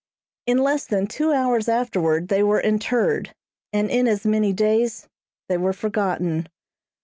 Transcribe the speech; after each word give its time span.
In 0.47 0.57
less 0.63 0.87
than 0.87 1.05
two 1.05 1.31
hours 1.31 1.69
afterward 1.69 2.29
they 2.29 2.41
were 2.41 2.59
interred, 2.59 3.35
and 3.71 3.87
in 3.91 4.07
as 4.07 4.25
many 4.25 4.51
days 4.51 5.07
they 5.47 5.57
were 5.57 5.73
forgotten. 5.73 6.47